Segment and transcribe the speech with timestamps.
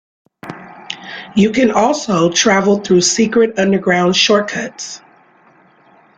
[1.35, 4.99] You can also travel through secret underground shortcuts.